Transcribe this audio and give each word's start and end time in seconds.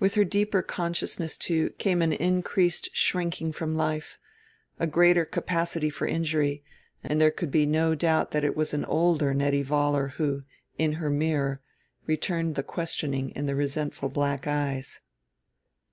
With 0.00 0.14
her 0.14 0.24
deeper 0.24 0.60
consciousness, 0.60 1.38
too, 1.38 1.70
came 1.78 2.02
an 2.02 2.12
increased 2.12 2.88
shrinking 2.96 3.52
from 3.52 3.76
life, 3.76 4.18
a 4.80 4.88
greater 4.88 5.24
capacity 5.24 5.88
for 5.88 6.04
injury; 6.04 6.64
and 7.04 7.20
there 7.20 7.30
could 7.30 7.52
be 7.52 7.64
no 7.64 7.94
doubt 7.94 8.32
that 8.32 8.42
it 8.42 8.56
was 8.56 8.74
an 8.74 8.84
older 8.84 9.32
Nettie 9.32 9.62
Vollar 9.62 10.14
who, 10.14 10.42
in 10.78 10.94
her 10.94 11.10
mirror, 11.10 11.60
returned 12.06 12.56
the 12.56 12.64
questioning 12.64 13.30
in 13.36 13.46
the 13.46 13.54
resentful 13.54 14.08
black 14.08 14.48
eyes. 14.48 14.98